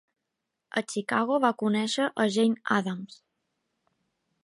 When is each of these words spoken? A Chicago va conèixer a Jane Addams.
A 0.81 0.81
Chicago 0.93 1.37
va 1.45 1.53
conèixer 1.63 2.09
a 2.25 2.27
Jane 2.39 2.59
Addams. 2.79 3.23